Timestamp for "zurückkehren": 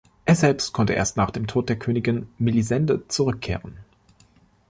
3.07-3.77